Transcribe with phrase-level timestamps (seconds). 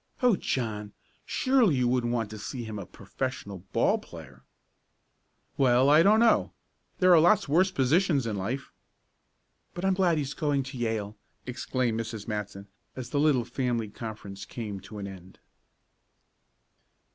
[0.23, 0.93] "Oh, John!
[1.27, 4.43] surely you wouldn't want to see him a professional ball player?"
[5.57, 6.53] "Well, I don't know.
[6.97, 8.71] There are lots worse positions in life."
[9.75, 12.27] "But I'm glad he's going to Yale!" exclaimed Mrs.
[12.27, 15.37] Matson, as the little family conference came to an end.